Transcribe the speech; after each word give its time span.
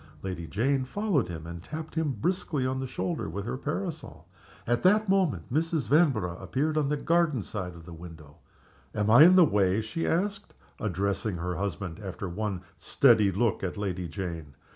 Lady 0.23 0.47
Jane 0.47 0.83
followed 0.83 1.27
him, 1.29 1.45
and 1.45 1.61
tapped 1.61 1.93
him 1.93 2.13
briskly 2.13 2.65
on 2.65 2.79
the 2.79 2.87
shoulder 2.87 3.29
with 3.29 3.45
her 3.45 3.55
parasol. 3.55 4.27
At 4.65 4.81
that 4.81 5.07
moment 5.07 5.53
Mrs. 5.53 5.87
Vanborough 5.87 6.39
appeared 6.41 6.75
on 6.75 6.89
the 6.89 6.97
garden 6.97 7.43
side 7.43 7.75
of 7.75 7.85
the 7.85 7.93
window. 7.93 8.37
"Am 8.95 9.11
I 9.11 9.25
in 9.25 9.35
the 9.35 9.45
way?" 9.45 9.79
she 9.79 10.07
asked, 10.07 10.55
addressing 10.79 11.37
her 11.37 11.53
husband, 11.55 11.99
after 11.99 12.27
one 12.27 12.63
steady 12.77 13.31
look 13.31 13.63
at 13.63 13.77
Lady 13.77 14.07
Jane. 14.07 14.55